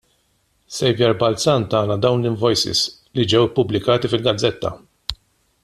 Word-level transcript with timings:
Saviour 0.75 1.13
Balzan 1.21 1.61
tana 1.73 1.97
dawk 2.05 2.17
l-invoices 2.21 2.81
li 3.17 3.25
ġew 3.33 3.43
ippubblikati 3.49 4.11
fil-gazzetta. 4.15 4.73